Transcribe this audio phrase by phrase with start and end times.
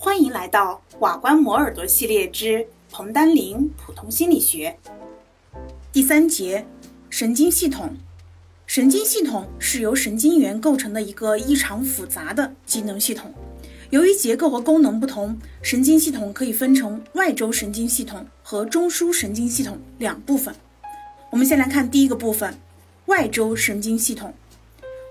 [0.00, 4.78] 欢迎来到瓦官磨耳朵系列之彭丹林普通心理学
[5.92, 6.64] 第三节：
[7.10, 7.96] 神经系统。
[8.64, 13.34] 神经系统是由神经元构成的一个异常复杂的机能系统。
[13.90, 20.54] 由于结构和功能不同，神经系统可以分成外周神经系统和中枢神经系统两部分。
[21.32, 22.56] 我们先来看第一个部分：
[23.06, 24.32] 外周神经系统。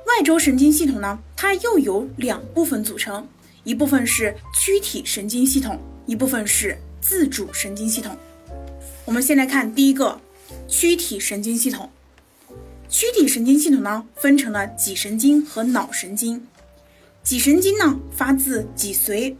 [0.06, 3.28] 外周神经系统呢，它又由两部分组成。
[3.68, 8.16] 一部分是躯体神经系统，一部分是自主神经系统。
[9.04, 10.22] 我们先来看第一个
[10.70, 11.90] 躯体神经系统。
[12.88, 16.48] 躯体神经系统呢，分成了脊神经和脑神经。
[17.22, 19.36] 脊神经呢，发自脊髓，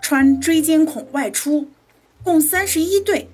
[0.00, 1.68] 穿椎间孔外出，
[2.22, 3.28] 共三十一对。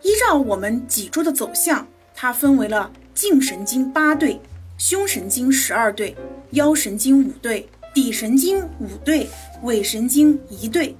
[0.00, 4.40] 依照我们脊柱的走向，它分为了颈神经八对，
[4.78, 6.16] 胸神经十二对，
[6.52, 7.68] 腰神经五对。
[7.94, 9.28] 底神经五对，
[9.64, 10.96] 尾神经一对，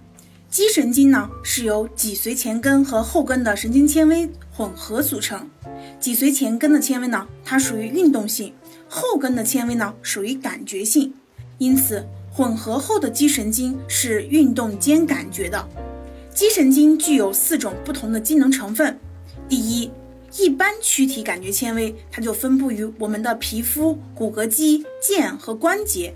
[0.51, 5.49] 肌神经呢是由脊髓前根和后根的神经纤维混合组成。
[5.99, 8.53] 脊髓前根的纤维呢，它属于运动性；
[8.89, 11.15] 后根的纤维呢，属于感觉性。
[11.57, 15.67] 因此，混合后的肌神经是运动兼感觉的。
[16.35, 18.99] 肌神经具有四种不同的机能成分。
[19.49, 19.91] 第一，
[20.37, 26.15] 一般躯体感觉纤维，它就分布于我们的皮肤、骨骼肌、腱和关节。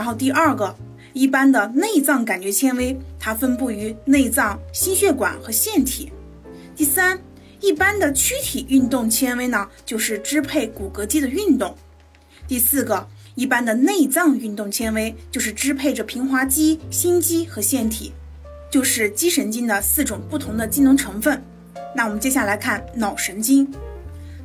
[0.00, 0.74] 然后第二个，
[1.12, 6.10] 一般的内脏感觉纤维，它分布于内脏、心血管和腺体。
[6.74, 7.20] 第三，
[7.60, 11.76] 一般的躯体运动纤维呢，就是支配骨骼肌的运动。
[12.48, 18.14] 第四个，一般的内脏运动纤维就是支配着平滑肌、心肌和腺体，
[18.70, 21.44] 就是肌神经的四种不同的机能成分。
[21.94, 23.70] 那我们接下来看脑神经，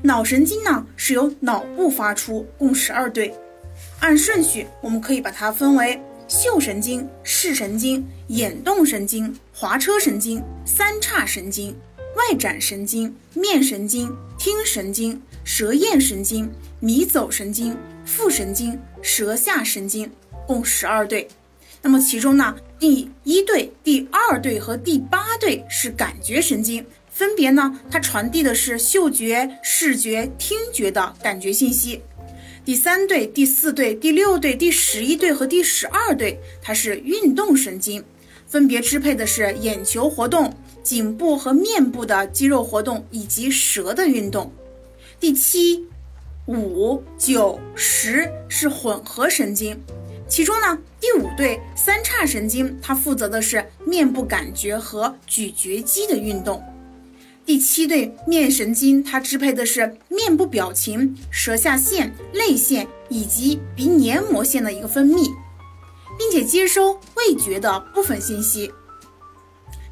[0.02, 3.34] 脑神经呢是由脑部发出，共十二对。
[4.00, 11.76] 按顺序，我们可以把它分为嗅神经、视神经、眼动神经、滑车神经、三叉神经、
[12.16, 17.76] 外展神经、面神经、听神经、舌咽神经、迷走神经、
[18.06, 20.12] 副神经、舌下神经，
[20.46, 21.28] 共十二对。
[21.82, 32.02] 那么其中呢，第一对、第二对和第八对是感觉神经，分别呢，它传递的是嗅觉、视觉、听觉的感觉信息。
[32.66, 38.04] 第三对、第四对、第六对、第十一对和第十二对，它是运动神经，
[38.48, 44.52] 分别支配的是眼球活动、颈部和面部的肌肉活动以及舌的运动。
[45.20, 45.86] 第七、
[46.48, 49.80] 五、九、十是混合神经，
[50.28, 56.64] 其中呢，第五对三叉神经，它负责的是面部感觉和咀嚼肌的运动。
[57.46, 65.30] 第七对面神经，它支配的是面部表情、舌下腺、泪腺以及鼻黏膜腺的一个分泌，
[66.18, 68.72] 并且接收味觉的部分信息。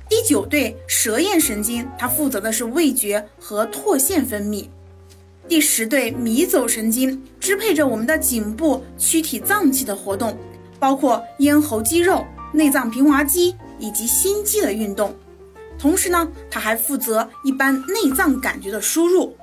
[0.10, 4.68] 第九对舌咽神经，它负责的是味觉和唾腺分泌。
[5.48, 10.36] 第十对迷走神经支配着我们的颈部躯体脏器的活动，
[10.80, 15.16] 包括咽喉肌肉、内脏平滑肌以及心肌的运动。
[15.84, 19.36] 同时呢，它还负责一般内脏感觉的输入。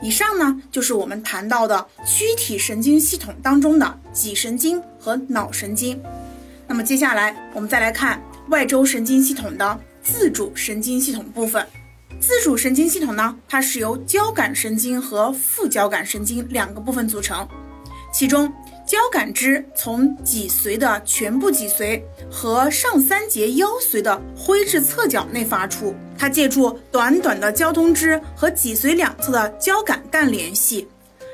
[0.00, 6.00] 以上呢，就是我们谈到的躯体神经系统当中的脊神经和脑神经。
[6.68, 11.66] 那么接下来我们再来看外周神经系统的自主神经系统部分。
[12.20, 17.48] 自主神经系统呢，它是由交感神经和副交感神经两个部分组成，
[18.12, 18.52] 其中。
[18.86, 30.86] 交感支从脊髓的全部脊髓和上三节腰髓的灰质侧角内发出，它借助短短的交通支和脊髓两侧的交感干联系，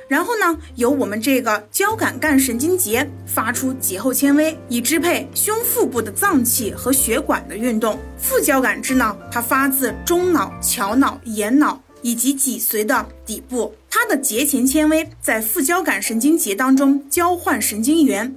[0.06, 7.98] 然后呢，由我们这个交感干神经节发出节后纤维，以支配胸腹部的脏器和血管的运动。
[8.16, 11.82] 副交感支呢，它发自中脑、桥脑、眼脑。
[12.02, 18.34] 以及脊髓的底部，它的节前纤维在副交感神经节当中交换神经元，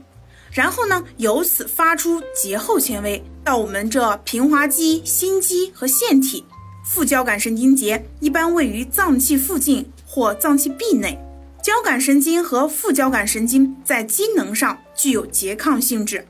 [0.51, 6.45] 然后呢，由此发出节后纤维到我们这平滑肌、心肌和腺体。
[6.85, 11.17] 副交感神经节一般位于脏器附近或脏器壁内。
[11.63, 16.27] 交感神经和副交感神经在机能上具有拮抗性质。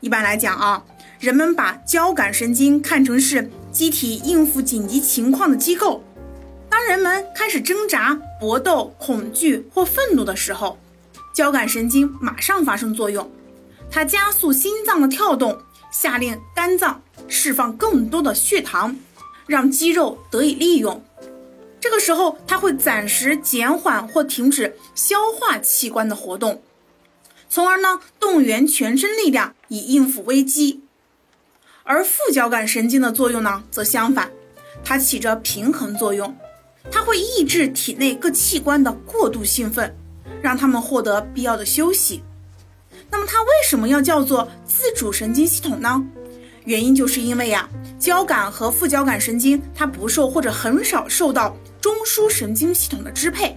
[0.00, 0.84] 一般来讲啊，
[1.20, 6.02] 人们把交感神经看成是机体应付紧急情况的机构。
[6.74, 10.76] 当人们开始挣扎、搏斗、恐惧或愤怒的时候，
[11.32, 13.30] 交感神经马上发生作用，
[13.88, 15.56] 它加速心脏的跳动，
[15.92, 18.96] 下令肝脏释放更多的血糖，
[19.46, 21.00] 让肌肉得以利用。
[21.78, 26.60] 这个时候，它会暂时减缓或停止消化器官的活动，
[27.48, 30.82] 从而呢动员全身力量以应付危机。
[31.84, 34.32] 而副交感神经的作用呢，则相反，
[34.82, 36.36] 它起着平衡作用，
[36.90, 39.94] 它会抑制体内各器官的过度兴奋，
[40.40, 42.22] 让它们获得必要的休息。
[43.10, 46.04] 那么它为什么要叫做自主神经系统呢？
[46.64, 53.56] 原因就是因为呀，交感和副交感神经它不受或者很少受到中枢神经系统的支配。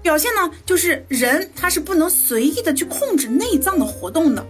[0.00, 4.46] 表现呢，就是人他是不能随意的去控制内脏的活动的。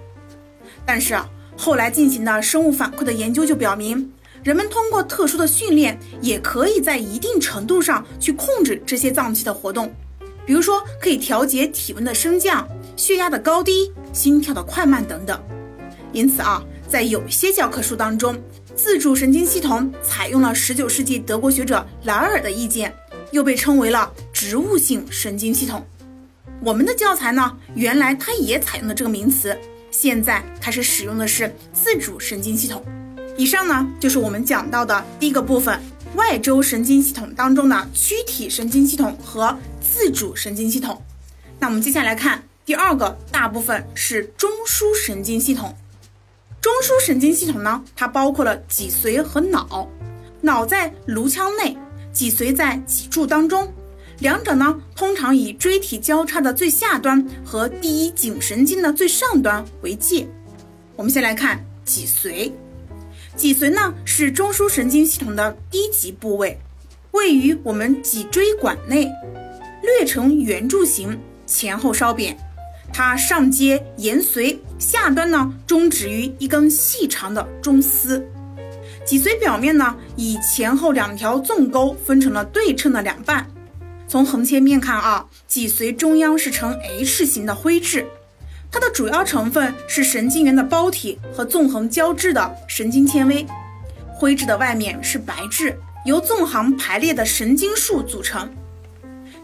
[0.85, 4.13] 但是啊，后来进行的生物反馈的研究就表明，
[4.43, 9.95] 人们通过特殊的训练，也可以在一定程度上去控制这些脏器的活动。
[10.45, 15.41] 比如说，可以调节体温的升降、血压的高低、心跳的快慢等等。
[16.13, 18.37] 因此啊，在有些教科书当中，
[18.75, 22.93] 自主神经系统采用了19世纪德国学者莱尔的意见。
[23.31, 25.83] 又被称为了植物性神经系统。
[26.61, 29.57] 我们的教材呢，原来它也采用了这个名词，
[29.91, 32.85] 现在开始使用的是自主神经系统。
[33.37, 35.81] 以上呢，就是我们讲到的第一个部分，
[36.15, 41.03] 外周神经系统当中的躯体神经系统和自主神经系统。
[41.59, 45.75] 那我们接下来看第二个大部分是中枢神经系统。
[46.61, 49.89] 中枢神经系统呢，它包括了脊髓和脑，
[50.43, 51.77] 脑在颅腔内。
[52.13, 53.73] 脊髓在脊柱当中，
[54.19, 60.29] 两者呢通常以椎体交叉的最下端和第一颈神经的最上端为界。
[60.95, 62.53] 我们先来看脊髓，
[63.37, 66.59] 脊髓呢是中枢神经系统的低级部位，
[67.13, 69.11] 位于我们脊椎管内，
[69.83, 72.37] 略呈圆柱形，前后稍扁。
[72.93, 78.23] 它上接延髓，下端呢终止于一根细长的中丝。
[79.05, 83.51] 脊髓表面呢，以前后两条纵沟分成了对称的两半。
[84.07, 88.07] 从横切面看啊，脊髓中央是呈 H 型的灰质，
[88.73, 93.47] 它的主要成分是神经元的包体和纵横交织的神经纤维。
[94.15, 98.51] 灰质的外面是白质，由纵行排列的神经束组成。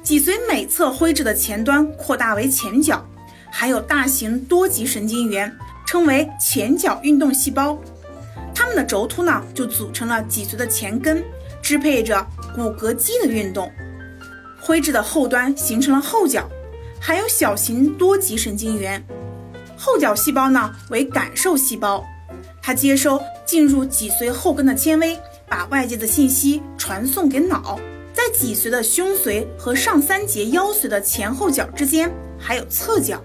[0.02, 3.06] 脊髓每侧灰质的前端扩大为前角，
[3.50, 5.54] 还有大型多级神经元，
[5.86, 7.78] 称为前角运动细胞。
[8.54, 11.22] 它们的轴突呢，就组成了脊髓的前根，
[11.60, 13.70] 支配着骨骼肌的运动。
[14.58, 16.48] 灰质的后端形成了后角，
[16.98, 19.04] 还有小型多级神经元。
[19.78, 22.04] 后角细胞呢为感受细胞，
[22.60, 25.16] 它接收进入脊髓后根的纤维，
[25.48, 27.78] 把外界的信息传送给脑。
[28.12, 33.22] 在脊髓的胸髓和上三节腰髓的前后角之间，还有侧角，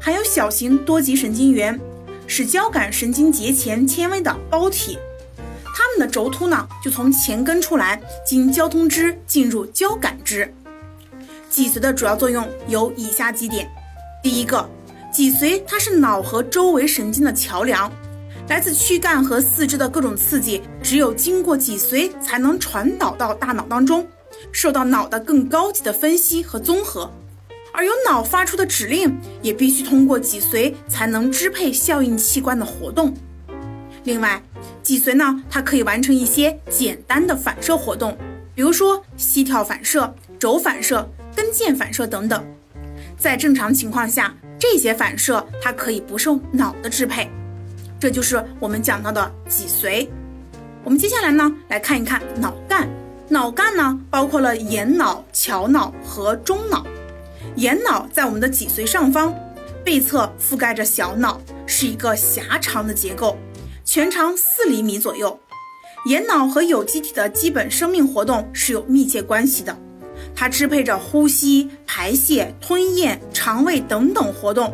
[0.00, 1.80] 还有小型多级神经元。
[2.26, 4.98] 是交感神经节前纤维的包体，
[5.64, 10.52] 它们的轴突呢就从前根出来，经交通支进入交感支。
[11.48, 13.70] 脊髓的主要作用有以下几点：
[14.24, 14.68] 第一个，
[15.16, 17.90] 脊髓它是脑和周围神经的桥梁，
[18.50, 24.06] 来自躯干和四肢的各种刺激，只有经过脊髓才能传导到大脑当中，
[24.52, 27.10] 受到脑的更高级的分析和综合。
[27.72, 33.14] 而由脑发出的指令也必须通过脊髓才能支配效应器官的活动。
[34.04, 34.42] 另外，
[34.82, 38.14] 脊髓呢，它可以完成一些简单的反射活动，
[38.54, 42.44] 比如说膝跳反射、轴反射、跟腱反射等等。
[43.18, 47.30] 在正常情况下，这些反射它可以不受脑的支配。
[47.98, 50.08] 这就是我们讲到的脊髓。
[50.84, 52.88] 我们接下来呢，来看一看脑干。
[53.28, 56.86] 脑干呢，包括了眼脑、桥脑和中脑。
[57.56, 59.34] 眼脑在我们的脊髓上方，
[59.82, 63.36] 背侧覆盖着小脑，是一个狭长的结构，
[63.84, 65.40] 全长四厘米左右。
[66.06, 69.76] 眼脑和有机体的基本生命活动是有密切关系的，
[70.36, 74.72] 它支配着呼吸、排泄、吞咽、肠胃等等活动，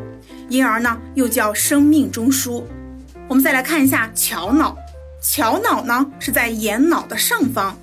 [0.49, 2.65] 因而呢又叫生命中枢。
[3.29, 4.77] 我们再来看一下桥脑，
[5.23, 7.79] 桥脑呢是在眼脑的上方，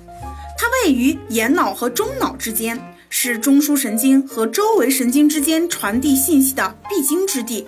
[0.58, 2.80] 它位于眼脑和中脑之间。
[3.12, 7.66] 是中枢神经和周围神经之间传递信息的必经之地，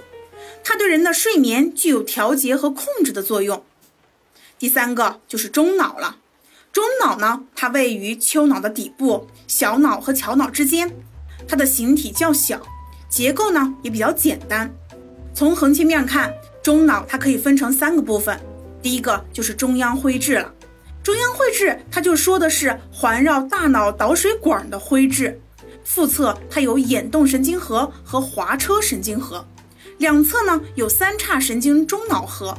[0.62, 3.64] 它对人的睡眠具有调节和控制的作用。
[4.56, 6.18] 第三个就是中脑了，
[6.72, 10.90] 中脑呢，它位于丘脑的底部，小脑和桥脑之间，
[11.46, 12.60] 它的形体较小，
[13.08, 14.72] 结构呢也比较简单。
[15.34, 16.32] 从横切面看，
[16.62, 18.38] 中脑它可以分成三个部分，
[18.82, 20.52] 第一个就是中央灰质了。
[21.02, 25.40] 中央灰质，它就说的是环绕大脑导水管的灰质。
[25.84, 29.44] 腹侧它有眼动神经核和滑车神经核，
[29.98, 32.56] 两侧呢有三叉神经中脑核，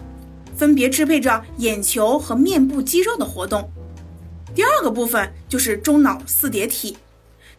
[0.58, 3.72] 分别支配着眼球和面部肌肉的活动。
[4.56, 6.98] 第二个部分就是中脑四叠体，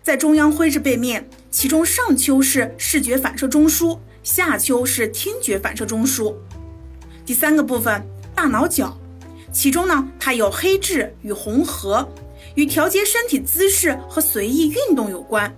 [0.02, 6.34] 在中央灰质背面，其中上丘是视觉反射中枢，下丘是听觉反射中枢。
[7.26, 8.96] 第三个部分大脑角。
[9.52, 12.08] 其中呢，它有黑质与红核，
[12.56, 15.54] 与调节身体姿势和随意运动有关。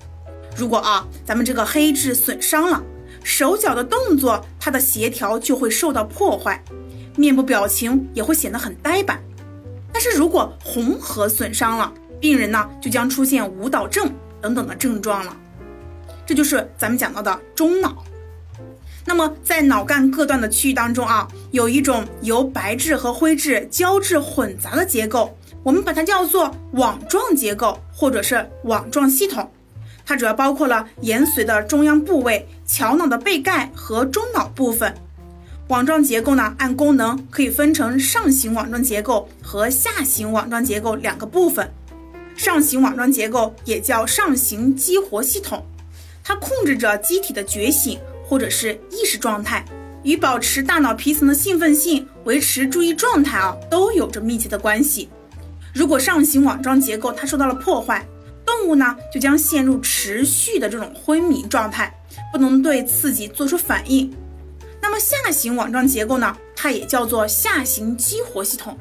[0.54, 2.82] 如果啊，咱们这个黑质损伤了，
[3.24, 6.62] 手脚的动作它的协调就会受到破坏，
[7.16, 9.22] 面部表情也会显得很呆板。
[9.96, 14.12] 但是如果红核损伤了，病人呢就将出现舞蹈症
[14.42, 15.34] 等等的症状了。
[16.26, 18.04] 这就是咱们讲到的中脑。
[19.06, 29.50] 那么在脑干各段的区域当中啊，有一种由白质和灰质交织混杂的结构，我们把它叫做网状结构或者是网状系统。
[30.04, 34.94] 它主要包括了延髓的中央部位、桥脑的背盖和中脑部分。
[35.68, 41.70] 网状结构呢，按功能可以分成上行网状结构和下行网状结构两个部分。
[42.36, 45.64] 上行网状结构也叫上行激活系统，
[46.22, 47.98] 它控制着机体的觉醒。
[48.28, 49.64] 或者是意识状态，
[50.02, 55.08] 与保持大脑皮层的兴奋性、维持注意状态啊，都有着密切的关系。
[55.72, 58.04] 如果上行网状结构它受到了破坏，
[58.44, 61.94] 动物呢就将陷入持续的这种昏迷状态，
[62.32, 64.12] 不能对刺激做出反应。
[64.88, 68.78] 那么下行网状结构呢，它也叫做下行激活系统，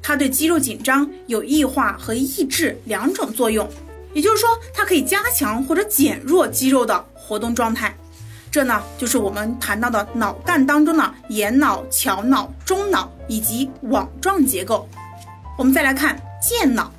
[0.00, 3.68] 它对肌肉紧张有异化和抑制两种作用，
[4.14, 7.94] 也就是说，它可以加强或者减弱肌肉的活动状态。
[8.50, 14.88] 这呢，就是我们谈到的脑干当中的眼脑、桥脑、中脑以及网状结构。
[15.58, 16.90] 我们再来看间脑。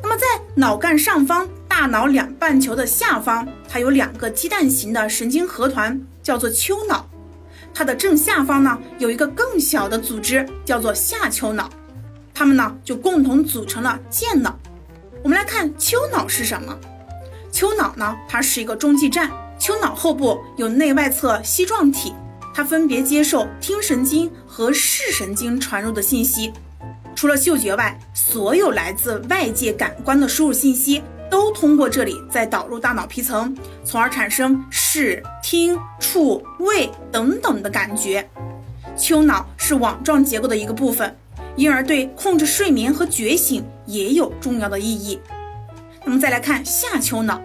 [0.00, 7.10] 那么在脑干上方，大脑两半球的下方，它有两个鸡蛋形的神经核团，叫做丘脑。
[7.74, 11.68] 它的正下方呢，有一个更小的组织，叫做下丘脑。
[12.32, 14.56] 它们呢，就共同组成了间脑。
[15.22, 16.78] 我们来看丘脑是什么？
[17.50, 19.30] 丘脑呢，它是一个中继站。
[19.58, 22.12] 丘脑后部有内外侧隙状体，
[22.52, 26.52] 它分别接受听神经和视神经传入的信息。
[27.14, 38.28] 除了嗅觉外，所有来自外界感官的输入信息都通过这里再导入大脑皮层，从而产生视、听、触、味等等的感觉。
[38.96, 41.16] 丘脑是网状结构的一个部分，
[41.56, 45.18] 因而对控制睡眠和觉醒也有重要的意义。
[46.04, 47.40] 那么再来看下丘脑。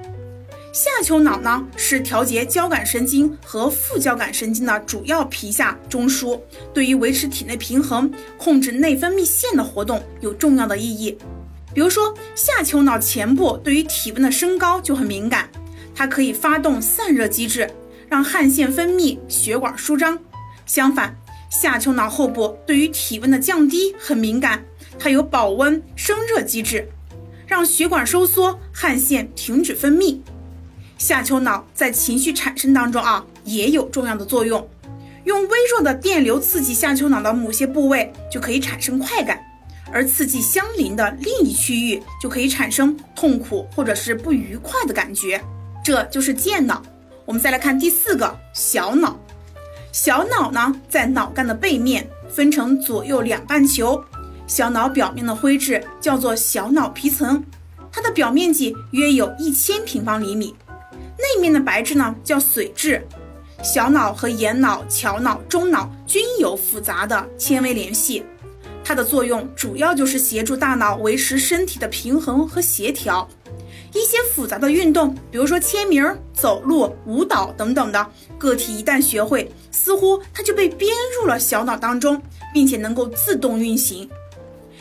[0.72, 6.40] 下丘脑呢是调节交感神经和副交感神经的主要皮下中枢，
[6.72, 11.18] 对于维持体内平衡、控制内分泌腺的活动有重要的意义。
[11.74, 15.50] 比如说，下丘脑前部对于体温的升高就很敏感，
[15.94, 17.70] 它可以发动散热机制，
[18.10, 20.18] 让汗腺分泌、血管舒张。
[20.66, 21.16] 相反，
[21.50, 24.64] 下丘脑后部对于体温的降低很敏感，
[24.98, 26.90] 它有保温生热机制，
[27.48, 30.20] 让血管收缩、汗腺停止分泌。
[30.98, 34.68] 下丘脑在情绪产生当中啊，也有重要的作用。
[35.26, 39.38] 用微弱的电流刺激下丘脑的某些部位，就可以产生快感；
[39.92, 45.42] 而刺激相邻的另一区域，就可以产生痛苦或者是不愉快的感觉。
[45.84, 46.82] 这就是间脑。
[47.26, 49.20] 我们再来看第四个小脑。
[49.92, 54.04] 小脑呢，在脑干的背面分成左右两半球。
[54.48, 57.44] 小脑表面的灰质叫做小脑皮层，
[57.92, 60.56] 它的表面积约有一千平方厘米。
[61.18, 63.06] 内面的白质呢叫髓质，
[63.64, 68.24] 小脑和眼脑、桥脑、中脑均有复杂的纤维联系，
[68.90, 73.30] 它的作用主要就是协助大脑维持身体的平衡和协调。
[73.94, 76.04] 一些复杂的运动，比如说签名、
[76.34, 78.08] 走路、舞蹈等等的，
[78.40, 82.20] 个体一旦学会，似乎它就被编入了小脑当中，
[82.52, 84.10] 并且能够自动运行。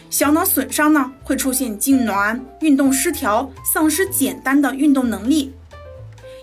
[0.08, 5.52] 小脑损伤呢，会出现痉挛、运动失调、丧失简单的运动能力。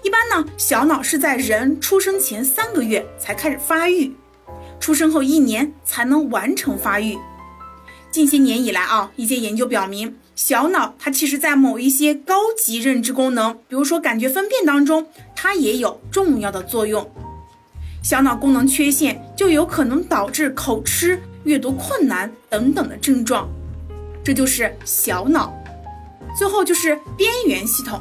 [0.04, 4.16] 一般呢，小脑是在人出生前三个月才开始发育，
[4.80, 7.18] 出生后一年才能完成发育。
[8.16, 15.06] 近些年以来啊，一些研究表明，小脑它其实在某一些高级认知功能，比如说感觉分辨当中，
[15.36, 17.12] 它也有重要的作用。
[18.02, 23.50] 小脑功能缺陷就有可能导致口吃、阅读困难等等的症状，
[24.24, 25.54] 这就是小脑。
[26.40, 28.00] 最后就是边缘系统，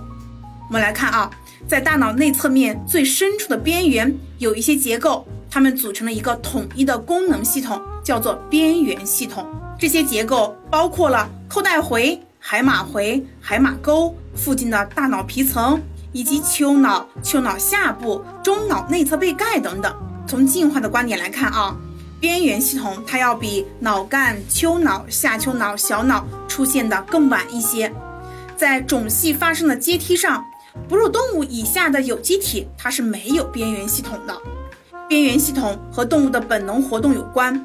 [0.69, 1.29] 我们来看啊。
[1.67, 9.45] 在大脑内侧面最深处的边缘有一些结构，它们组成了一个统一的功能系统，叫做边缘系统。
[9.79, 15.81] 这些结构包括了扣带回、海马回、海马沟附近的大脑皮层，
[16.13, 19.95] 以及丘脑、丘脑下部、中脑内侧背盖等等。
[20.27, 21.77] 从进化的观点来看啊，
[22.19, 27.93] 边缘系统它要比脑干、丘脑、下丘脑、小脑出现的更晚一些，
[28.57, 30.45] 在种系发生的阶梯上。
[30.89, 34.37] 哺乳动物以下的有机体，它是没有边缘系统的。
[35.09, 37.65] 边缘系统和动物的本能活动有关。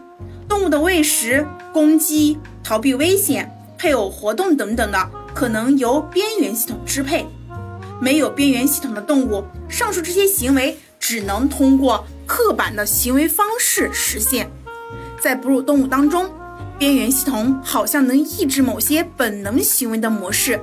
[0.50, 7.26] 动物的喂食、攻击、逃避危险、配偶活动等等的，可能由边缘系统支配。
[8.02, 14.50] 没有边缘系统的动物，上述这些行为只能通过刻板的行为方式实现。
[15.22, 16.28] 在哺乳动物当中，
[16.80, 20.60] 边缘系统好像能抑制某些本能行为的模式，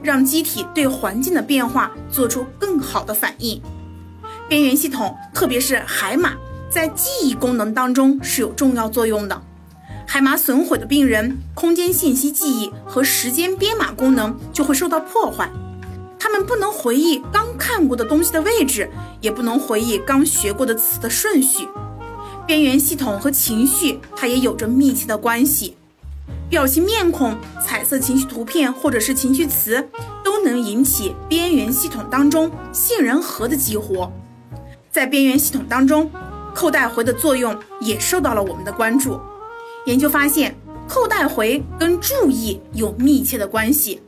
[0.00, 3.60] 让机体对环境的变化做出更好的反应。
[4.48, 6.34] 边缘系统，特别是海马，
[6.74, 9.40] 在记忆功能当中是有重要作用的。
[10.08, 15.48] 海马损毁的病人，空间信息记忆和时间编码功能就会受到破坏。
[16.18, 18.90] 他们不能回忆刚看过的东西的位置，
[19.20, 21.68] 也不能回忆刚学过的词的顺序。
[22.44, 25.76] 边缘系统和情绪，它也有着密切的关系。
[26.50, 29.88] 表情面孔、彩色情绪图片或者是情绪词，
[30.24, 34.12] 都能引起边缘系统当中杏仁核的激活。
[34.90, 36.08] 在边缘系统当中，
[36.54, 39.20] 扣带回的作用也受到了我们的关注。
[39.86, 40.54] 研究发现，
[40.88, 44.00] 扣带回跟注意有密切的关系。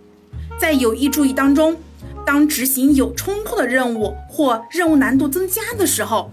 [0.58, 1.76] 在有意注意当中。
[2.24, 6.28] 当执行有冲突的任务或任务难度增加的时候，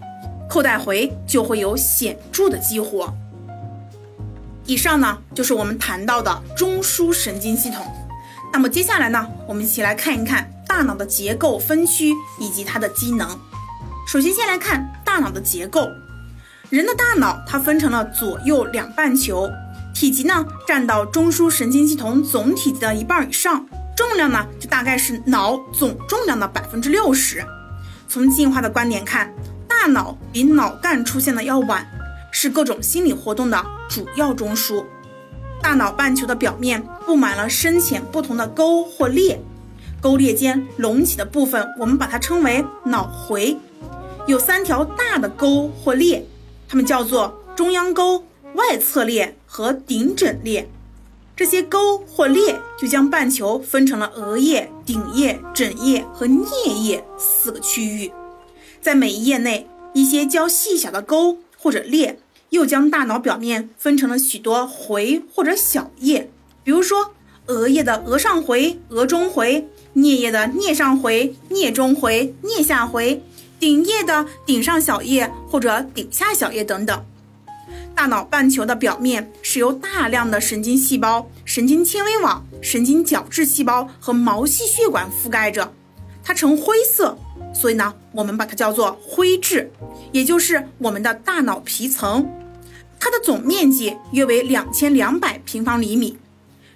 [0.49, 3.13] 扣带回就会有显著的激活。
[4.65, 7.85] 以上呢就是我们谈到的中枢神经系统。
[8.51, 13.29] 那么接下来呢，我们一起来看一看大脑的结构分区以及它的机能。
[14.07, 15.87] 首先，先来看大脑的结构。
[16.73, 19.47] 人的大脑它分成了左右两半球，
[19.93, 23.63] 体积呢占到中枢神经系统总体积的一半以上。
[23.95, 27.45] 重量呢，就大概是脑总重量的百分之六十。
[28.07, 29.31] 从进化的观点看，
[29.67, 31.87] 大脑比脑干出现的要晚，
[32.31, 34.83] 是各种心理活动的主要中枢。
[35.61, 39.39] 大脑半球的表面布满了深浅不同的沟或裂，
[40.01, 43.55] 沟裂间隆起的部分，我们把它称为脑回。
[44.25, 46.25] 有三条大的沟或裂，
[46.73, 48.25] 它们叫做中央沟、
[48.55, 50.67] 外侧裂和顶枕裂。
[51.35, 58.11] 这些沟或裂就将半球分成了额叶、顶叶、枕叶和颞叶四个区域。
[58.81, 62.17] 在每一叶内，一些较细小的沟或者裂
[62.49, 66.31] 又将大脑表面分成了许多回或者小叶。
[66.63, 67.11] 比如说，
[67.45, 73.21] 额叶的额上回、额中回；颞叶的颞上回、颞中回、颞下回；
[73.63, 77.05] 顶叶的顶上小叶或者顶下小叶等等。
[77.95, 85.71] 大脑半球的表面是由大量的神经细胞、神经纤维网、神经角质细胞和毛细血管覆盖着，
[86.21, 87.17] 它呈灰色，
[87.53, 89.71] 所以呢，我们把它叫做灰质，
[90.11, 92.29] 也就是我们的大脑皮层。
[92.99, 96.17] 它的总面积约为两千两百平方厘米，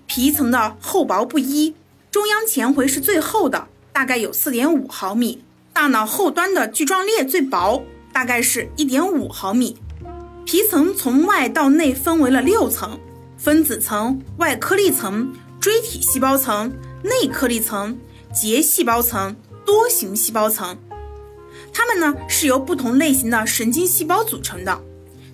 [0.06, 1.76] 皮层的厚薄不一，
[2.10, 5.44] 中央前回是最厚的，大概有四点五毫米，
[5.78, 9.78] 大脑后端的巨状裂最薄，大概是一点五毫米。
[10.44, 13.00] 皮层从外到内分为了六层：
[13.38, 17.96] 分子层、外颗粒层、锥体细胞层、内颗粒层、
[18.34, 19.36] 结细胞层、
[19.68, 20.76] 多形细胞层。
[21.72, 24.82] 它们呢是由不同类型的神经细胞组成的。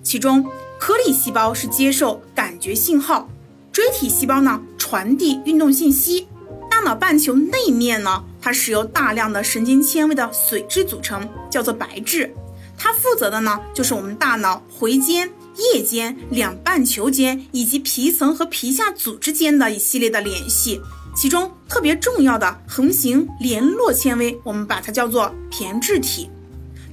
[0.02, 0.46] 其中，
[0.78, 3.30] 颗粒细胞是接受感觉信号，
[3.72, 6.28] 锥体细胞呢传递运动信息。
[6.70, 12.30] 大脑半球内面呢，它是由大量的神经纤维的髓质组成，叫做白质。
[12.76, 15.32] 它负责的呢，就是我们大脑回间、
[15.72, 20.78] 叶间、两半球间以及皮层和皮下组织间的一系列的联系。
[21.16, 26.28] 其中特别重要的横行联络纤维，我们把它叫做胼胝体。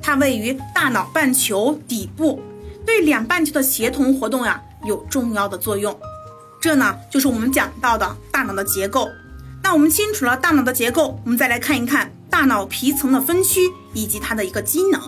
[0.02, 2.42] 它位于大脑半球底部，
[2.86, 6.00] 对两半球的协同活动呀有重要的作用。
[6.62, 9.10] 这呢，就是我们讲到的大脑的结构。
[9.64, 13.62] 那我们清楚了大脑的结构，我们再来看一看大脑皮层的分区
[13.94, 15.00] 以及它的一个机能。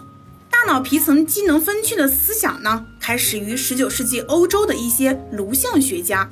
[0.50, 6.30] 大脑皮层机能分区的思想呢，开始于十九世纪欧洲的一些颅相学家，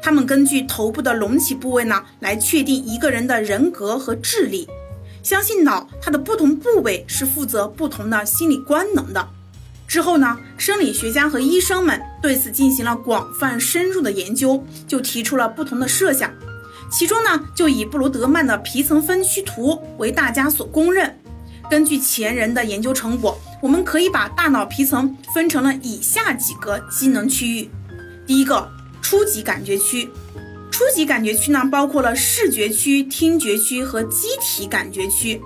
[0.00, 4.66] 他们根据头部的隆起部位呢，来确定一个人的人格和智力。
[5.22, 9.28] 相信脑它的不同部位是负责不同的心理官能的。
[9.86, 16.30] 之后呢，生理学家和医生们对此进行了广泛深入的研究，就提出了不同的设想。
[16.90, 21.18] 其中呢，就以布鲁德曼的皮层分区图为大家所公认。
[21.68, 27.68] 根据前人的研究成果，我们可以把大脑皮层分成了以下几个机能区域。
[28.24, 28.70] 第一个，
[29.02, 30.08] 初级感觉区。
[30.70, 35.40] 初级感觉区呢，包括了视觉区、听觉区和机体感觉区，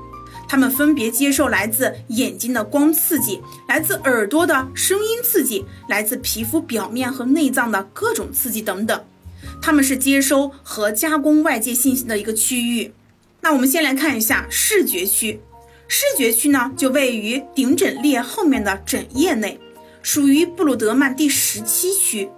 [0.48, 9.00] 它们分别接受来自眼睛的光刺激，来自耳朵的声音刺激，来自皮肤表面和内脏的各种刺激等等。
[9.62, 12.92] 它们是接收和加工外界信息的一个区域。
[13.40, 15.40] 那我们先来看一下视觉区。
[15.88, 19.58] 视觉区呢，就位于顶枕裂后面的枕叶内，
[20.02, 22.28] 属于布鲁德曼第十七区。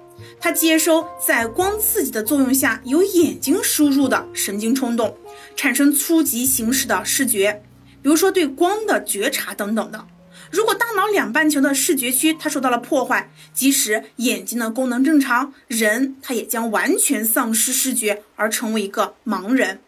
[0.40, 5.16] 它接收在光刺激的作用下由眼睛输入的神经冲动，
[5.54, 7.62] 产生初级形式的视觉，
[8.00, 10.04] 比如说对光的觉察等等的。
[10.52, 19.80] 如果大脑两半球的视觉区它受到了破坏，即使眼睛的功能正常，人他也将完全丧失视觉而成为一个盲人。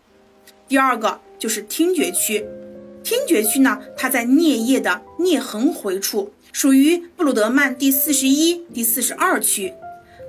[0.66, 2.46] 第二个就是听觉区，
[3.03, 9.74] 听觉区呢，它在颞叶的颞横回处，属于布鲁德曼第四十一、第四十二区。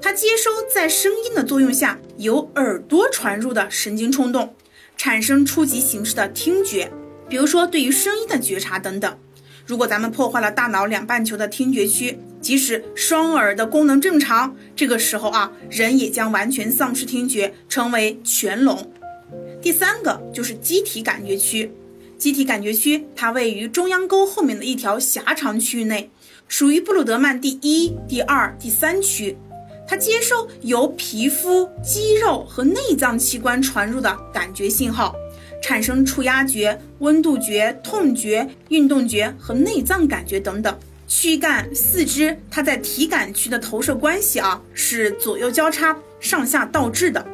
[0.02, 4.54] 它接收在声音的作用下由耳朵传入的神经冲动，
[4.98, 6.92] 产生初级形式的听觉，
[7.30, 9.18] 比如说对于声音的觉察等等。
[9.66, 18.92] 如果咱们破坏了大脑两半球的听觉区，即使双耳的功能正常，这个时候啊，人也将完全丧失听觉，成为全聋。
[19.62, 21.72] 第三个就是机体感觉区，
[22.18, 26.12] 机体感觉区它位于中央沟后面的一条狭长区域内，
[26.48, 29.36] 属于布鲁德曼第一、第二、第三区。
[29.88, 35.16] 它接收由皮肤、肌肉和内脏器官传入的感觉信号，
[35.62, 40.78] 产生触压觉、温度觉、痛觉、运动觉和内脏感觉等等。
[41.08, 47.26] 躯干、四肢它在体感区的投射关系啊是左右交叉、上下倒置的。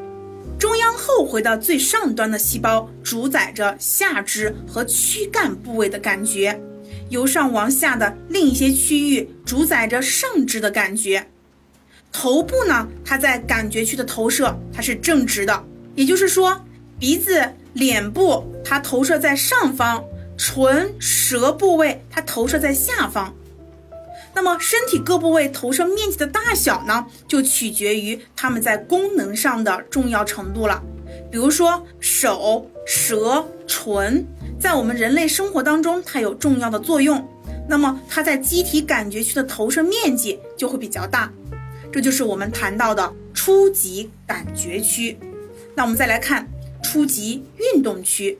[0.59, 6.61] 中央后回的最上端的细胞主宰着下肢和躯干部位的感觉，
[7.09, 11.25] 由上往下的另一些区域主宰着上肢的感觉。
[12.11, 16.63] 头部呢，它在感觉区的投射它是正直的，也就是说，
[16.99, 17.41] 鼻子、
[17.73, 20.03] 脸部它投射在上方，
[20.37, 23.33] 唇、舌部位它投射在下方。
[24.33, 30.81] 那么身体各部位投射面积的大小呢，就取决于它们在功能上的重要程度了。
[31.29, 34.25] 比如说手、舌、唇，
[34.59, 37.27] 在我们人类生活当中，它有重要的作用。
[37.67, 41.31] 那么它在机体感觉区的投射面积就会比较大。
[41.91, 45.17] 这就是我们谈到的初级感觉区。
[45.75, 46.47] 那我们再来看
[46.83, 48.37] 初级运动区。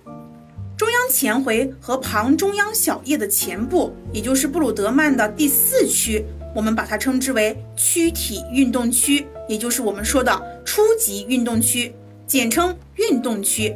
[0.78, 6.26] 中央前回和旁中央小叶的前部，也就是布鲁德曼的第四区，
[6.56, 11.94] 我们把它称之为躯体运动区，也就是我们说的初级运动区，
[12.26, 13.76] 简称运动区。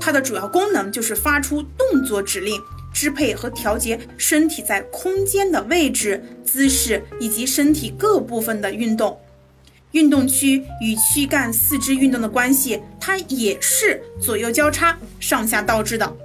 [0.00, 2.58] 它的主要功能就是发出动作指令，
[2.94, 9.20] 支配和调节身体在空间的位置、姿势以及身体各部分的运动。
[9.92, 16.16] 运动区与躯干、四肢运动的关系，它也是左右交叉、上下倒置的。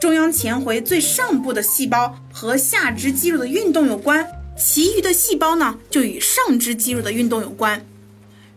[0.00, 7.84] 中央前回最上部的细胞和下肢肌肉的运动有关，其余的细胞呢就与上肢肌肉的运动有关。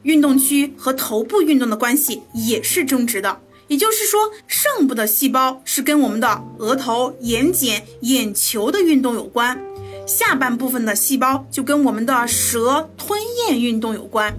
[0.03, 9.59] 运动区和头部运动的关系也是正直的，也就是说，上部的细胞是跟我们的额头、眼睑、眼球的运动有关，
[10.05, 14.35] 下半部分的细胞就跟我们的舌、吞咽运动有关。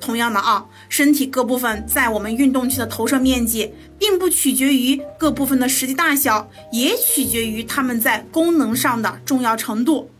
[0.00, 10.10] 同样的啊，身体各部分在我们运动区的投射面积，并不取决于各部分的实际大小，也取决于它们在功能上的重要程度。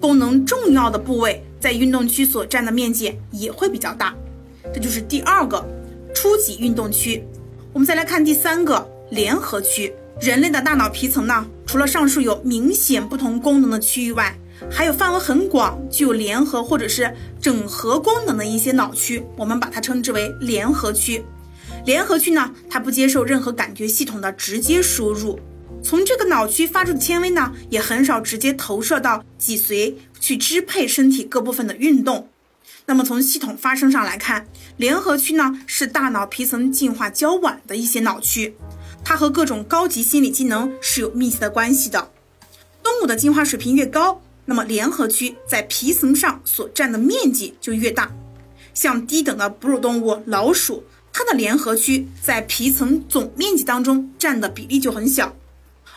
[0.00, 4.14] 功能重要的部位在运动区所占的面积也会比较大。
[4.74, 5.64] 这就是第二个
[6.14, 7.24] 初级运动区。
[7.72, 9.92] 我们再来看第三个联合区。
[10.20, 14.36] 人类的大脑皮层呢，除了上述有明显不同功能的区域外，
[14.68, 21.24] 还有范围很广、具有联合或者是整合功能的一些脑区，我们把它称之为联合区。
[21.86, 25.38] 联合区呢，它不接受任何感觉系统的直接输入，
[25.84, 32.28] 从这个脑区发出的纤维呢，也很少直接投射到脊髓去支配身体各部分的运动。
[32.86, 34.46] 那么从系统发生上来看，
[34.78, 38.56] 联合区呢是大脑皮层进化较晚的一些脑区，
[39.08, 42.10] 它和各种高级心理机能是有密切的关系的。
[42.82, 44.20] 动物的进化水平越高。
[44.44, 48.10] 那么联合区在皮层上所占的面积就越大，
[48.74, 55.34] 像低等的哺乳动物老鼠，它的联合区在皮层总面积当中占的比例就很小，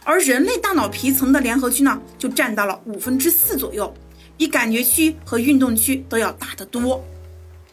[0.05, 3.93] 而人类大脑皮层的联合区呢，就占到了五分之四左右，
[4.37, 7.03] 比感觉区和运动区都要大得多。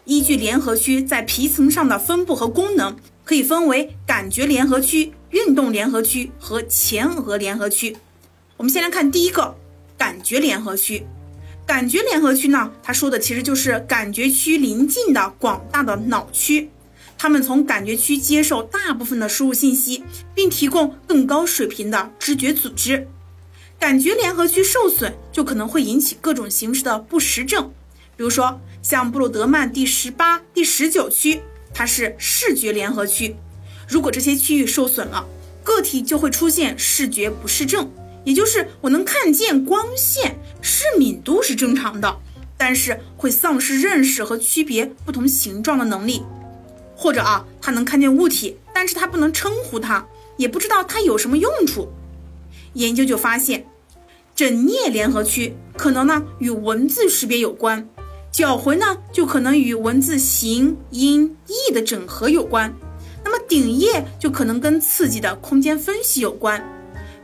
[0.05, 7.97] 依据联合区在皮层上的分布和功能，可以分为感觉联合区、运动联合区和前额联合区。
[8.57, 9.57] 我们先来看第一个。
[9.99, 11.05] 感觉联合区，
[11.67, 12.71] 感觉联合区呢？
[12.85, 16.71] 它说的其实就是感觉区邻近的广大的脑区，
[17.19, 20.05] 它们从感觉区接受大部分的输入信息，
[20.37, 23.09] 并提供更高水平的知觉组织。
[23.77, 27.73] 感觉联合区受损，就可能会引起各种形式的不实症，
[28.17, 31.41] 比如说像布鲁德曼第十八、第十九区，
[31.75, 33.35] 它是视觉联合区，
[33.89, 35.27] 如果这些区域受损了，
[35.65, 37.91] 个体就会出现视觉不适症。
[38.25, 42.19] 也就是我能看见光线，视敏度是正常的，
[42.59, 46.23] 但是会丧失认识和区别不同形状的能力。
[46.95, 51.89] 或者啊，他能看见物体，但是他不能称呼它，也不知道它有什么用处。
[52.75, 53.67] 研究就发现，
[54.35, 57.89] 枕颞联合区可能呢与文字识别有关，
[58.31, 62.75] 角回呢就可能与文字形、音、义的整合有关。
[63.31, 66.67] 那么顶叶就可能跟刺激的空间分析有关，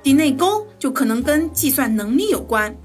[0.02, 2.76] 顶内沟就可能跟计算能力有关，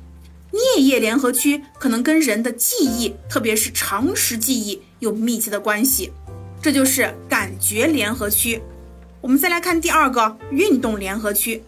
[0.53, 6.13] 颞叶联合区可能跟人的记忆，特别是常识记忆有密切的关系。
[6.61, 8.61] 这就是感觉联合区。
[9.19, 11.61] 我们再来看第二个运动联合区。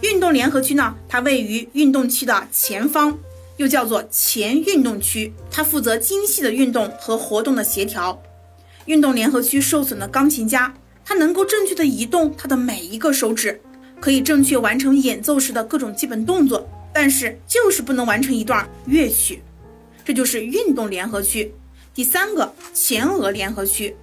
[0.00, 3.18] 运动联合区呢，它位于运动区的前方，
[3.56, 8.22] 又叫做前运动区，它负责精细的运动和活动的协调。
[8.86, 10.72] 运动联合区受损的钢琴家，
[11.04, 13.60] 他能够正确的移动他的每一个手指，
[14.00, 19.42] 可以正确完成演奏时的各种基本动作，但是就是不能完成一段乐曲。
[20.04, 21.52] 这就是运动联合区。
[21.94, 23.94] 第三个前额联合区。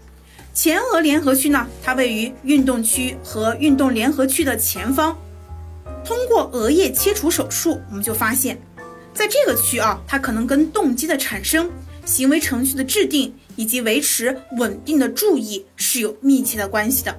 [0.53, 5.17] 前额联合区呢，它位于运动区和运动联合区的前方。
[6.03, 8.59] 通过额叶切除手术，我们就发现，
[9.13, 11.69] 在这个区啊，它可能跟动机的产生、
[12.05, 17.15] 行为程序的制定以及维持稳定的注意是有密切的关系的。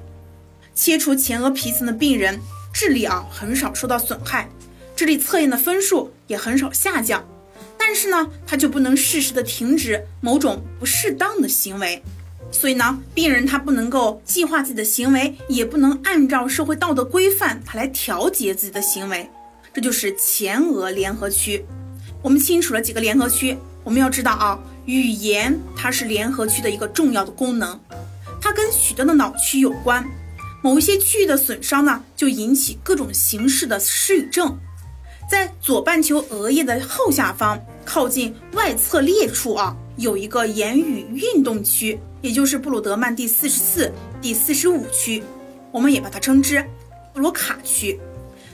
[0.75, 2.41] 切除前额皮层的病人，
[2.75, 4.51] 智力啊很少受到损害，
[4.97, 7.25] 智力测验的分数也很少下降，
[7.79, 12.03] 但是呢，他就不能适时的停止某种不适当的行为。
[12.51, 19.31] 所以呢，病人他不能够计划自己的行为，也不能按照社会道德规范他来调节自己的行为，
[19.73, 21.65] 这就是前额联合区。
[22.21, 27.79] 我们清楚了几个联合区，我们要知道啊，语言它是联合区的一个重要的功能，
[28.41, 30.05] 它跟许多的脑区有关，
[30.63, 34.59] 某一些区域的损伤呢，就引起各种形式的失语症。
[35.31, 41.99] 在左半球额叶的后下方，靠近外侧裂处啊，有一个言语运动区。
[42.21, 45.25] 也就是布鲁德曼第四十四、第四十五区，
[45.73, 46.65] 我们也把它称之
[47.13, 47.99] 布鲁卡区。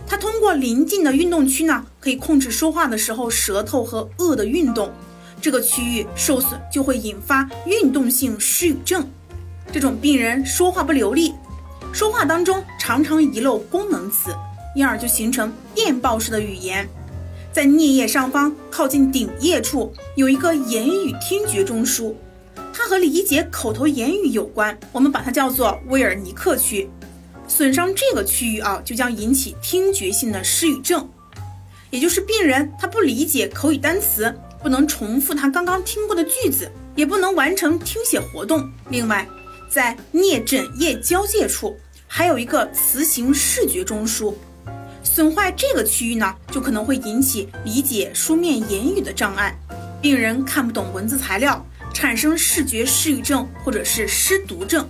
[0.06, 4.90] 它通过邻近的运动区呢，可以控制说话的时候舌头和颚的运动。
[5.40, 9.08] 这个区域受损就会引发运动性失语症。
[9.72, 11.34] 这种病人说话不流利，
[11.92, 14.30] 说话当中常常遗漏功能词，
[14.74, 16.88] 因而就形成电报式的语言。
[17.52, 22.14] 在颞叶上方靠近顶叶处有一个言语听觉中枢。
[22.72, 26.88] 它和理解口头言语有关，我们把它叫做威尔尼克区。
[27.48, 31.08] 损伤这个区域啊，就将引起听觉性的失语症，
[31.90, 38.70] 也就是病人他不理解口语单词，不能重复他刚刚听过的句子，也不能完成听写活动。
[38.90, 39.26] 另外，
[39.70, 44.34] 在颞枕叶交界处还有一个词形视觉中枢，
[45.02, 49.58] 损坏这个区域呢，就可能会引起理解书面言语的障碍，
[50.00, 51.64] 病人看不懂文字材料。
[51.94, 54.86] 产生视觉失语症或者是失读症。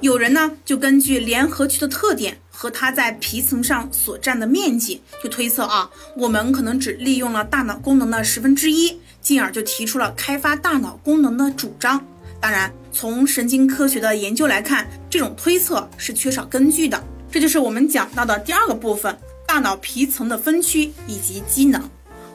[0.00, 12.04] 有人呢就根据联合区的特点和它在皮层上所占的面积，就推测啊，我们可能只利用了大脑功能的十分之一，进而就提出了开发大脑功能的主张。
[12.38, 17.02] 当然，从神经科学的研究来看，这种推测是缺少根据的。
[17.32, 19.18] 这就是我们讲到的第二个部分：
[19.48, 21.82] 大脑皮层的分区以及机能。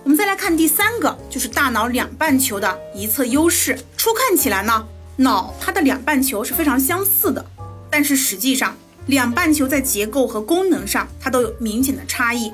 [0.04, 3.78] 我们再来看第三个，就是大脑两半球的一侧优势。
[3.96, 7.46] 初看起来呢，脑它的两半球是非常相似的，
[7.92, 8.76] 但是实际上
[9.08, 12.52] 两半球在结构和功能上它都有明显的差异。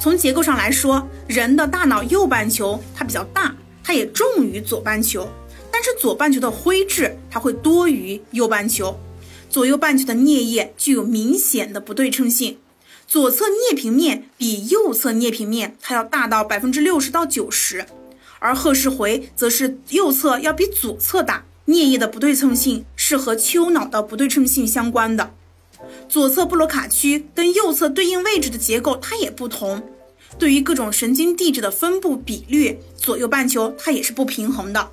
[0.00, 5.28] 从结构上来说，人的大脑右半球它比较大，它也重于左半球，
[5.72, 8.98] 但是左半球的灰质它会多于右半球，
[9.50, 12.58] 左右半球的颞叶具有明显的不对称性。
[13.08, 17.86] 左侧颞平面比右侧颞平面它要大到百分之六十到九十，
[18.38, 21.44] 而赫氏回则是右侧要比左侧大。
[21.66, 25.34] 颞叶的不对称性是和丘脑的不对称性相关的。
[26.08, 29.82] 左侧布罗卡区跟右侧对应位置的结构它也不同。
[30.38, 34.90] 对于各种神经递质的分布比率，左右半球它也是不平衡的。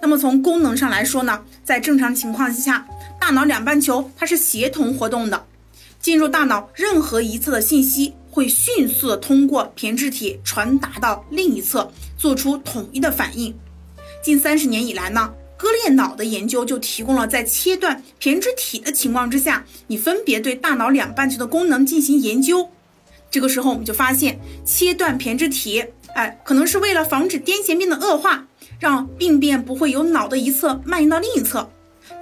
[0.00, 2.86] 那么从功能上来说呢，在正常情况下，
[3.20, 5.44] 大脑两半球它是协同活动的。
[5.98, 13.54] 进入大脑任何一侧的信息会迅速的通过胼胝体传达到另一侧，做出统一的反应。
[14.22, 22.70] 近三十年以来呢，割裂脑的研究就提供了在切断胼胝体的情况之下，你分别对大脑两半球的功能进行研究。
[23.30, 28.46] 这个时候我们就发现，切断胼胝体，哎，可能是为了防止癫痫病的恶化，
[28.78, 31.70] 让病变不会由脑的一侧蔓延到另一侧。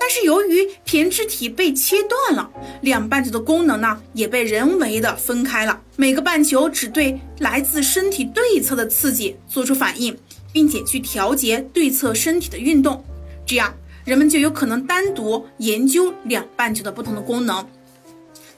[0.01, 2.51] 但是由于胼胝体被切断了，
[2.83, 10.19] 两半球的功能呢也被人为的分开了，每个半球只对来自身体对侧的刺激做出反应，
[10.53, 13.05] 并且去调节对侧身体的运动，
[13.49, 17.67] 这样人们就有可能单独研究两半球的不同的功能。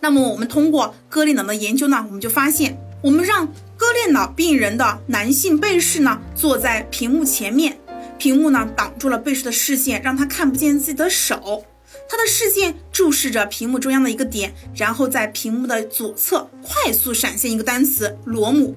[0.00, 7.78] 那么我们通过割裂脑的研究呢，我们就发现，我们让割裂脑病人的男性被试呢坐在屏幕前面，
[8.18, 11.64] 屏幕呢挡住了被试的视线，让他看不见自己的手。
[12.08, 18.74] 他的视线注视着屏幕中央的一个点，然后在屏幕的左侧快速闪现一个单词“螺母”。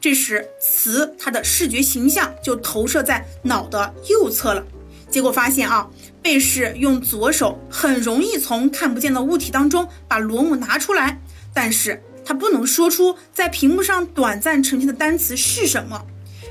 [0.00, 4.64] 这时，词它的视觉形象就投射在脑的右侧了。
[5.10, 5.88] 结果发现啊，
[6.22, 11.20] 被试用左手很容易从看不见的物体当中把螺母拿出来，
[11.54, 16.04] 但是他不能说出在屏幕上短暂呈现的单词是什么。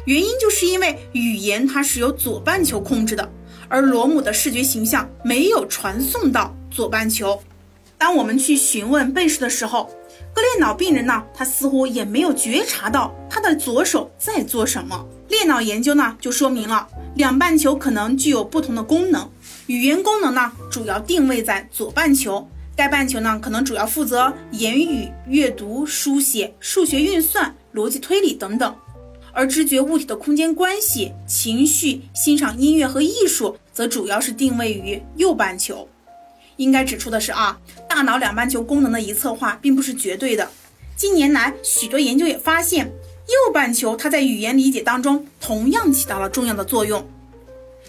[0.06, 3.32] 原因就是因为语言它是由左半球控制的。
[3.68, 7.41] 而螺母的视觉形象没有传送到左半球。
[7.98, 9.89] 当我们去询问被试的时候，
[10.36, 15.08] 割裂脑病人呢，他似乎也没有觉察到他的左手在做什么。
[15.30, 19.32] 裂脑研究呢，就说明了两半球可能具有不同的功能。
[19.67, 22.45] 语言功能呢，主要定位在左半球，
[22.76, 28.76] 该半球呢，可能主要负责言语、阅读、书写、数学运算、逻辑推理等等。
[29.32, 35.88] 而知觉物体的空间关系、情绪、欣赏音乐和艺术，则主要是定位于右半球。
[36.58, 40.50] 应该指出的是啊，大脑两半球功能的一侧化并不是绝对的。
[40.96, 42.86] 近年来，许多研究也发现，
[43.28, 47.06] 右半球它在语言理解当中同样起到了重要的作用。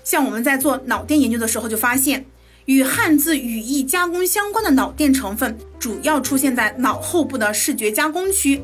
[0.03, 2.25] 像我们在做脑电研究的时候，就发现
[2.65, 8.63] 与汉字语义加工相关的脑电成分，主要出现在脑后部的视觉加工区。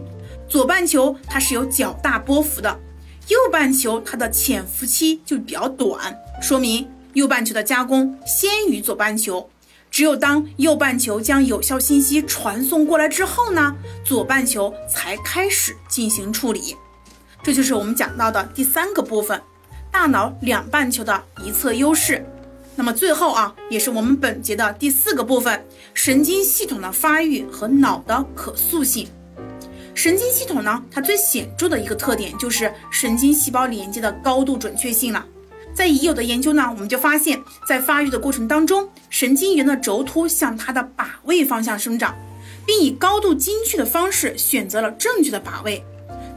[0.49, 2.79] 左半球它是有较大波幅的，
[3.29, 9.49] 右半球它的潜伏期就比较短，说明右半球的加工先于左半球。
[9.92, 16.74] 只有当右半球将有效信息传送过来之后呢，左半球才开始进行处理。
[17.42, 19.38] 这就是我们讲到的第三个部分，
[19.90, 22.24] 大脑两半球的一侧优势。
[22.74, 29.07] 那么最后啊，也是我们本节的第四个部分，神经系统的发育和脑的可塑性。
[29.94, 35.22] 神经系统呢，它最显著的一个特点就是神经细胞连接的高度准确性了。
[35.75, 42.15] 在已有的研究呢，我们就发现，在发育的过程当中，神经元的轴突向它的靶位方向生长，
[42.67, 45.83] 并以高度精确的方式选择了正确的靶位。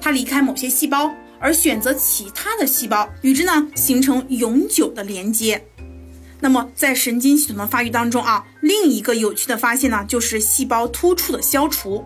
[0.02, 5.66] 它离开某些细胞，而选择其他的细胞，与之呢形成永久的连接。
[6.40, 12.06] 那么，在神经系统的发育当中啊，另一个有趣的发现呢，就是细胞突触的消除。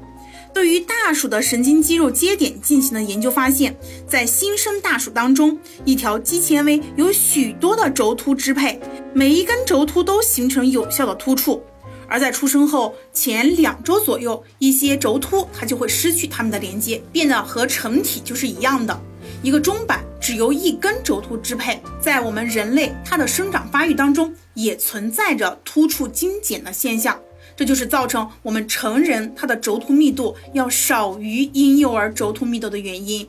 [0.53, 3.75] 对于大鼠的神经肌肉接点进行了研究，发现，
[4.07, 8.79] 在新生大鼠当中，一条肌纤维有许多的轴突支配，
[9.13, 11.63] 每一根轴突都形成有效的突触。
[12.07, 18.99] 而在出生后前两周左右，一些轴突它就会失去它们的连接，变得和成体就是一样的。
[19.43, 27.17] 一个钟摆只由一根轴突支配，在我们人类它的生长发育当中，也存在着突触精简的现象。
[27.59, 33.27] 这就是造成我们成人他的轴突密度要少于婴幼儿轴突密度的原因。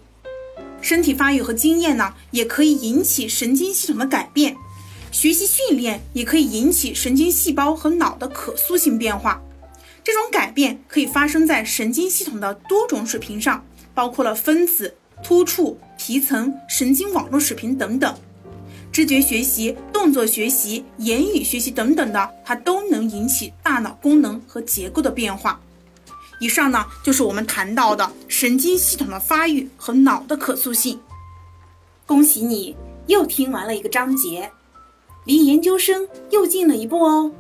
[0.81, 4.55] 身体发育和经验呢，也可以引起神经系统的改变。
[5.11, 9.43] 学习训练也可以引起神经细胞和脑的可塑性变化。
[10.05, 18.17] 这种改变可以发生在神经系统的多种水平上，包括了分子、突触、皮层、神经网络水平等等。
[19.01, 25.59] 视觉学习、动作学习、言语学习等等的，它都能引起大脑功能和结构的变化。
[26.39, 31.01] 以上呢，就是我们谈到的神经系统的发育和脑的可塑性。
[32.05, 34.53] 恭喜你又听完了一个章节，
[35.25, 37.33] 离研究生又近了一步哦。